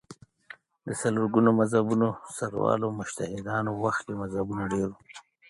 [0.87, 2.07] د څلور ګونو مذهبونو
[2.37, 4.99] سروالو مجتهدانو وخت کې مذهبونه ډېر وو